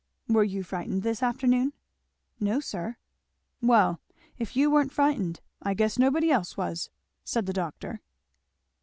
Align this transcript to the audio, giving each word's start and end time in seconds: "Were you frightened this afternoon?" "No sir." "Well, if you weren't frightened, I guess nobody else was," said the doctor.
"Were 0.27 0.43
you 0.43 0.63
frightened 0.63 1.03
this 1.03 1.21
afternoon?" 1.21 1.73
"No 2.39 2.59
sir." 2.59 2.97
"Well, 3.61 4.01
if 4.39 4.55
you 4.55 4.71
weren't 4.71 4.91
frightened, 4.91 5.41
I 5.61 5.75
guess 5.75 5.99
nobody 5.99 6.31
else 6.31 6.57
was," 6.57 6.89
said 7.23 7.45
the 7.45 7.53
doctor. 7.53 8.01